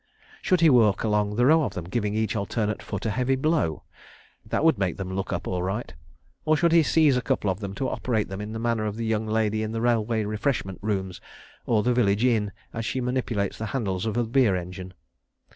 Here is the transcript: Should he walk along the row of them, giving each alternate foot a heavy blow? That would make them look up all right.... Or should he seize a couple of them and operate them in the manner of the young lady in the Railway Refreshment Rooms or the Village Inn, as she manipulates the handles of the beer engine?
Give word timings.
Should 0.41 0.61
he 0.61 0.69
walk 0.71 1.03
along 1.03 1.35
the 1.35 1.45
row 1.45 1.61
of 1.61 1.75
them, 1.75 1.83
giving 1.85 2.15
each 2.15 2.35
alternate 2.35 2.81
foot 2.81 3.05
a 3.05 3.11
heavy 3.11 3.35
blow? 3.35 3.83
That 4.43 4.63
would 4.63 4.79
make 4.79 4.97
them 4.97 5.13
look 5.13 5.31
up 5.31 5.47
all 5.47 5.61
right.... 5.61 5.93
Or 6.43 6.57
should 6.57 6.71
he 6.71 6.81
seize 6.81 7.15
a 7.17 7.21
couple 7.21 7.51
of 7.51 7.59
them 7.59 7.69
and 7.73 7.81
operate 7.81 8.27
them 8.27 8.41
in 8.41 8.51
the 8.51 8.57
manner 8.57 8.85
of 8.85 8.95
the 8.95 9.05
young 9.05 9.27
lady 9.27 9.61
in 9.61 9.73
the 9.73 9.79
Railway 9.81 10.25
Refreshment 10.25 10.79
Rooms 10.81 11.21
or 11.67 11.83
the 11.83 11.93
Village 11.93 12.25
Inn, 12.25 12.51
as 12.73 12.83
she 12.83 12.99
manipulates 12.99 13.59
the 13.59 13.67
handles 13.77 14.07
of 14.07 14.15
the 14.15 14.23
beer 14.23 14.55
engine? 14.55 14.95